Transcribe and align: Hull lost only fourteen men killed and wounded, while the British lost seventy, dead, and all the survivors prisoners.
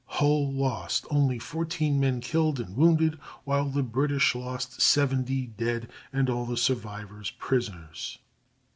Hull 0.17 0.51
lost 0.51 1.05
only 1.11 1.37
fourteen 1.37 1.99
men 1.99 2.21
killed 2.21 2.59
and 2.59 2.75
wounded, 2.75 3.19
while 3.43 3.65
the 3.69 3.83
British 3.83 4.33
lost 4.33 4.81
seventy, 4.81 5.45
dead, 5.45 5.91
and 6.11 6.27
all 6.27 6.47
the 6.47 6.57
survivors 6.57 7.29
prisoners. 7.29 8.17